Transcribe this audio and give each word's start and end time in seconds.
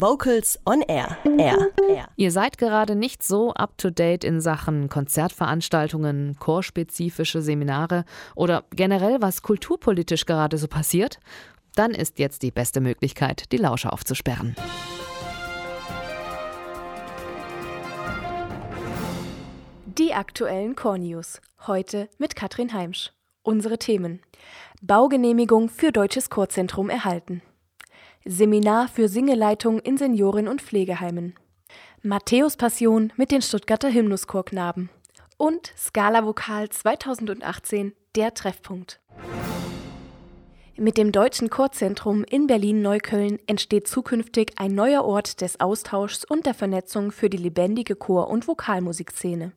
Vocals 0.00 0.58
on 0.66 0.82
Air. 0.82 1.18
Air. 1.38 1.70
Air. 1.88 2.08
Ihr 2.16 2.32
seid 2.32 2.58
gerade 2.58 2.96
nicht 2.96 3.22
so 3.22 3.54
up-to-date 3.54 4.24
in 4.24 4.40
Sachen 4.40 4.88
Konzertveranstaltungen, 4.88 6.36
chorspezifische 6.40 7.40
Seminare 7.40 8.04
oder 8.34 8.64
generell, 8.70 9.22
was 9.22 9.42
kulturpolitisch 9.42 10.26
gerade 10.26 10.58
so 10.58 10.66
passiert? 10.66 11.20
Dann 11.76 11.92
ist 11.92 12.18
jetzt 12.18 12.42
die 12.42 12.50
beste 12.50 12.80
Möglichkeit, 12.80 13.52
die 13.52 13.56
Lausche 13.56 13.92
aufzusperren. 13.92 14.56
Die 19.86 20.12
aktuellen 20.12 20.74
Core 20.74 20.98
News. 20.98 21.40
Heute 21.68 22.08
mit 22.18 22.34
Katrin 22.34 22.72
Heimsch. 22.72 23.12
Unsere 23.44 23.78
Themen. 23.78 24.20
Baugenehmigung 24.82 25.68
für 25.68 25.92
Deutsches 25.92 26.30
Chorzentrum 26.30 26.90
erhalten. 26.90 27.42
Seminar 28.26 28.88
für 28.88 29.06
Singeleitung 29.06 29.80
in 29.80 29.98
Senioren- 29.98 30.48
und 30.48 30.62
Pflegeheimen. 30.62 31.34
Matthäus-Passion 32.02 33.12
mit 33.16 33.30
den 33.30 33.42
Stuttgarter 33.42 33.92
Hymnuschorknaben. 33.92 34.88
Und 35.36 35.74
Scala 35.76 36.24
Vokal 36.24 36.70
2018, 36.70 37.92
der 38.16 38.32
Treffpunkt. 38.32 38.98
Mit 40.76 40.96
dem 40.96 41.12
Deutschen 41.12 41.50
Chorzentrum 41.50 42.24
in 42.24 42.46
Berlin-Neukölln 42.46 43.40
entsteht 43.46 43.86
zukünftig 43.88 44.52
ein 44.56 44.74
neuer 44.74 45.04
Ort 45.04 45.42
des 45.42 45.60
Austauschs 45.60 46.24
und 46.24 46.46
der 46.46 46.54
Vernetzung 46.54 47.12
für 47.12 47.28
die 47.28 47.36
lebendige 47.36 47.94
Chor- 47.94 48.30
und 48.30 48.48
Vokalmusikszene. 48.48 49.52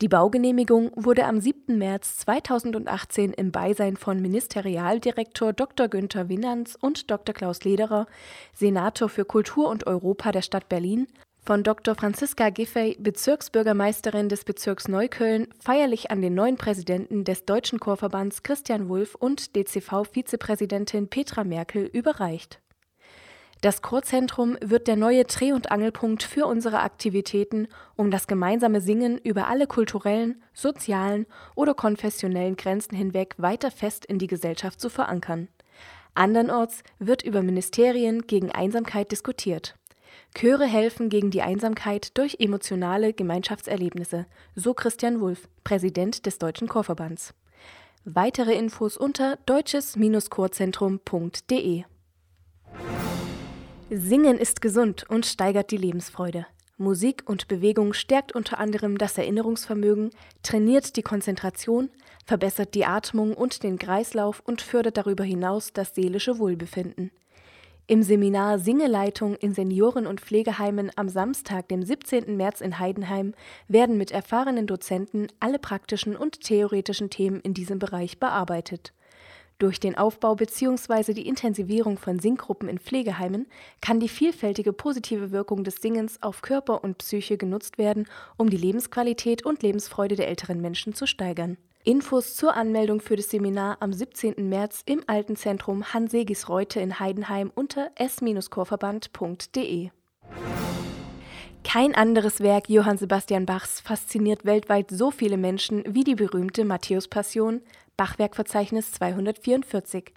Die 0.00 0.08
Baugenehmigung 0.08 0.90
wurde 0.94 1.24
am 1.24 1.40
7. 1.40 1.78
März 1.78 2.18
2018 2.18 3.32
im 3.32 3.52
Beisein 3.52 3.96
von 3.96 4.20
Ministerialdirektor 4.20 5.52
Dr. 5.52 5.88
Günther 5.88 6.28
Winans 6.28 6.76
und 6.76 7.10
Dr. 7.10 7.34
Klaus 7.34 7.64
Lederer, 7.64 8.06
Senator 8.54 9.08
für 9.08 9.24
Kultur 9.24 9.68
und 9.68 9.86
Europa 9.86 10.32
der 10.32 10.42
Stadt 10.42 10.68
Berlin, 10.68 11.06
von 11.42 11.62
Dr. 11.62 11.94
Franziska 11.94 12.50
Giffey, 12.50 12.96
Bezirksbürgermeisterin 13.00 14.28
des 14.28 14.44
Bezirks 14.44 14.88
Neukölln, 14.88 15.48
feierlich 15.58 16.10
an 16.10 16.20
den 16.20 16.34
neuen 16.34 16.56
Präsidenten 16.56 17.24
des 17.24 17.44
Deutschen 17.46 17.80
Chorverbands 17.80 18.42
Christian 18.42 18.88
Wulff 18.88 19.14
und 19.14 19.56
DCV-Vizepräsidentin 19.56 21.08
Petra 21.08 21.44
Merkel 21.44 21.86
überreicht. 21.86 22.60
Das 23.60 23.82
Chorzentrum 23.82 24.56
wird 24.62 24.88
der 24.88 24.96
neue 24.96 25.24
Dreh- 25.24 25.52
und 25.52 25.70
Angelpunkt 25.70 26.22
für 26.22 26.46
unsere 26.46 26.80
Aktivitäten, 26.80 27.68
um 27.94 28.10
das 28.10 28.26
gemeinsame 28.26 28.80
Singen 28.80 29.18
über 29.18 29.48
alle 29.48 29.66
kulturellen, 29.66 30.42
sozialen 30.54 31.26
oder 31.54 31.74
konfessionellen 31.74 32.56
Grenzen 32.56 32.96
hinweg 32.96 33.34
weiter 33.36 33.70
fest 33.70 34.06
in 34.06 34.18
die 34.18 34.28
Gesellschaft 34.28 34.80
zu 34.80 34.88
verankern. 34.88 35.48
Andernorts 36.14 36.82
wird 36.98 37.22
über 37.22 37.42
Ministerien 37.42 38.26
gegen 38.26 38.50
Einsamkeit 38.50 39.12
diskutiert. 39.12 39.74
Chöre 40.34 40.64
helfen 40.64 41.10
gegen 41.10 41.30
die 41.30 41.42
Einsamkeit 41.42 42.16
durch 42.16 42.36
emotionale 42.40 43.12
Gemeinschaftserlebnisse, 43.12 44.24
so 44.54 44.72
Christian 44.72 45.20
Wulff, 45.20 45.50
Präsident 45.64 46.24
des 46.24 46.38
Deutschen 46.38 46.66
Chorverbands. 46.66 47.34
Weitere 48.06 48.54
Infos 48.54 48.96
unter 48.96 49.36
deutsches-chorzentrum.de 49.44 51.84
Singen 53.92 54.38
ist 54.38 54.60
gesund 54.60 55.04
und 55.08 55.26
steigert 55.26 55.72
die 55.72 55.76
Lebensfreude. 55.76 56.46
Musik 56.78 57.24
und 57.26 57.48
Bewegung 57.48 57.92
stärkt 57.92 58.32
unter 58.32 58.60
anderem 58.60 58.98
das 58.98 59.18
Erinnerungsvermögen, 59.18 60.10
trainiert 60.44 60.94
die 60.96 61.02
Konzentration, 61.02 61.90
verbessert 62.24 62.74
die 62.74 62.84
Atmung 62.84 63.34
und 63.34 63.64
den 63.64 63.80
Kreislauf 63.80 64.44
und 64.46 64.62
fördert 64.62 64.96
darüber 64.96 65.24
hinaus 65.24 65.72
das 65.72 65.92
seelische 65.92 66.38
Wohlbefinden. 66.38 67.10
Im 67.88 68.04
Seminar 68.04 68.60
Singeleitung 68.60 69.34
in 69.34 69.54
Senioren- 69.54 70.06
und 70.06 70.20
Pflegeheimen 70.20 70.92
am 70.94 71.08
Samstag, 71.08 71.66
dem 71.66 71.82
17. 71.82 72.36
März 72.36 72.60
in 72.60 72.78
Heidenheim, 72.78 73.34
werden 73.66 73.98
mit 73.98 74.12
erfahrenen 74.12 74.68
Dozenten 74.68 75.26
alle 75.40 75.58
praktischen 75.58 76.14
und 76.14 76.42
theoretischen 76.42 77.10
Themen 77.10 77.40
in 77.40 77.54
diesem 77.54 77.80
Bereich 77.80 78.20
bearbeitet. 78.20 78.92
Durch 79.60 79.78
den 79.78 79.96
Aufbau 79.98 80.34
bzw. 80.36 81.12
die 81.12 81.28
Intensivierung 81.28 81.98
von 81.98 82.18
Singgruppen 82.18 82.66
in 82.66 82.78
Pflegeheimen 82.78 83.46
kann 83.82 84.00
die 84.00 84.08
vielfältige 84.08 84.72
positive 84.72 85.32
Wirkung 85.32 85.64
des 85.64 85.82
Singens 85.82 86.22
auf 86.22 86.40
Körper 86.40 86.82
und 86.82 86.96
Psyche 86.96 87.36
genutzt 87.36 87.76
werden, 87.76 88.06
um 88.38 88.48
die 88.48 88.56
Lebensqualität 88.56 89.44
und 89.44 89.62
Lebensfreude 89.62 90.16
der 90.16 90.28
älteren 90.28 90.62
Menschen 90.62 90.94
zu 90.94 91.06
steigern. 91.06 91.58
Infos 91.84 92.36
zur 92.36 92.54
Anmeldung 92.56 93.02
für 93.02 93.16
das 93.16 93.28
Seminar 93.28 93.76
am 93.80 93.92
17. 93.92 94.48
März 94.48 94.80
im 94.86 95.02
Alten 95.06 95.36
Zentrum 95.36 95.92
Hansegis 95.92 96.48
Reute 96.48 96.80
in 96.80 96.98
Heidenheim 96.98 97.52
unter 97.54 97.90
s-chorverband.de. 97.96 99.90
Kein 101.62 101.94
anderes 101.94 102.40
Werk 102.40 102.70
Johann 102.70 102.96
Sebastian 102.96 103.44
Bachs 103.44 103.80
fasziniert 103.80 104.46
weltweit 104.46 104.90
so 104.90 105.10
viele 105.10 105.36
Menschen 105.36 105.84
wie 105.86 106.04
die 106.04 106.14
berühmte 106.14 106.64
Matthäus-Passion, 106.64 107.60
Bachwerkverzeichnis 108.00 108.92
244. 108.92 110.14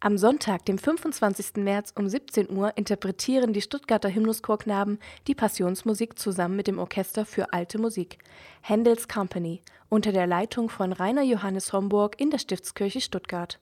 Am 0.00 0.18
Sonntag, 0.18 0.64
dem 0.64 0.78
25. 0.78 1.62
März 1.62 1.92
um 1.96 2.08
17 2.08 2.50
Uhr 2.50 2.76
interpretieren 2.76 3.52
die 3.52 3.62
Stuttgarter 3.62 4.12
Hymnuschorknaben 4.12 4.98
die 5.28 5.36
Passionsmusik 5.36 6.18
zusammen 6.18 6.56
mit 6.56 6.66
dem 6.66 6.80
Orchester 6.80 7.24
für 7.24 7.52
alte 7.52 7.78
Musik 7.78 8.18
Händels 8.62 9.06
Company 9.06 9.62
unter 9.88 10.10
der 10.10 10.26
Leitung 10.26 10.68
von 10.68 10.92
Rainer 10.92 11.22
Johannes 11.22 11.72
Homburg 11.72 12.20
in 12.20 12.30
der 12.30 12.38
Stiftskirche 12.38 13.00
Stuttgart. 13.00 13.60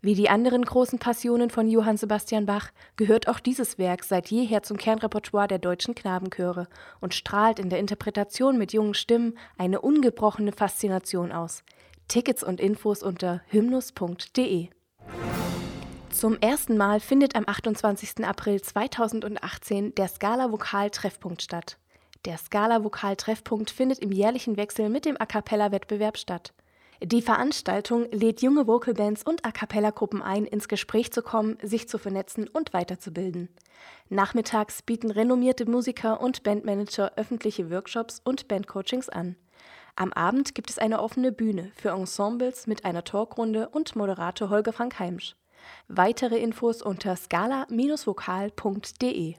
Wie 0.00 0.14
die 0.14 0.30
anderen 0.30 0.64
großen 0.64 1.00
Passionen 1.00 1.50
von 1.50 1.68
Johann 1.68 1.96
Sebastian 1.96 2.46
Bach 2.46 2.70
gehört 2.94 3.26
auch 3.26 3.40
dieses 3.40 3.76
Werk 3.76 4.04
seit 4.04 4.30
jeher 4.30 4.62
zum 4.62 4.76
Kernrepertoire 4.76 5.48
der 5.48 5.58
deutschen 5.58 5.96
Knabenchöre 5.96 6.68
und 7.00 7.12
strahlt 7.12 7.58
in 7.58 7.70
der 7.70 7.80
Interpretation 7.80 8.56
mit 8.56 8.72
jungen 8.72 8.94
Stimmen 8.94 9.36
eine 9.58 9.80
ungebrochene 9.80 10.52
Faszination 10.52 11.32
aus. 11.32 11.64
Tickets 12.08 12.44
und 12.44 12.60
Infos 12.60 13.02
unter 13.02 13.42
hymnus.de. 13.46 14.68
Zum 16.10 16.38
ersten 16.40 16.76
Mal 16.76 17.00
findet 17.00 17.34
am 17.34 17.44
28. 17.46 18.24
April 18.24 18.60
2018 18.62 19.94
der 19.94 20.08
Scala 20.08 20.52
Vokal 20.52 20.90
Treffpunkt 20.90 21.42
statt. 21.42 21.78
Der 22.24 22.38
Scala 22.38 22.84
Vokal 22.84 23.16
Treffpunkt 23.16 23.70
findet 23.70 23.98
im 23.98 24.12
jährlichen 24.12 24.56
Wechsel 24.56 24.88
mit 24.88 25.04
dem 25.04 25.20
A 25.20 25.26
cappella 25.26 25.72
Wettbewerb 25.72 26.16
statt. 26.16 26.54
Die 27.02 27.20
Veranstaltung 27.20 28.06
lädt 28.12 28.40
junge 28.40 28.66
Vocalbands 28.66 29.24
und 29.24 29.44
A 29.44 29.50
cappella 29.50 29.90
Gruppen 29.90 30.22
ein, 30.22 30.46
ins 30.46 30.68
Gespräch 30.68 31.12
zu 31.12 31.22
kommen, 31.22 31.58
sich 31.62 31.88
zu 31.88 31.98
vernetzen 31.98 32.48
und 32.48 32.72
weiterzubilden. 32.72 33.48
Nachmittags 34.08 34.82
bieten 34.82 35.10
renommierte 35.10 35.68
Musiker 35.68 36.20
und 36.20 36.44
Bandmanager 36.44 37.12
öffentliche 37.16 37.70
Workshops 37.70 38.20
und 38.24 38.48
Bandcoachings 38.48 39.08
an. 39.08 39.36
Am 39.96 40.12
Abend 40.12 40.56
gibt 40.56 40.70
es 40.70 40.78
eine 40.78 41.00
offene 41.00 41.30
Bühne 41.30 41.70
für 41.76 41.90
Ensembles 41.90 42.66
mit 42.66 42.84
einer 42.84 43.04
Talkrunde 43.04 43.68
und 43.68 43.94
Moderator 43.94 44.50
Holger 44.50 44.72
Frank 44.72 44.98
Heimsch. 44.98 45.36
Weitere 45.86 46.38
Infos 46.38 46.82
unter 46.82 47.14
scala-vokal.de. 47.14 49.36